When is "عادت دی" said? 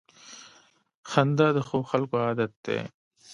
2.25-2.79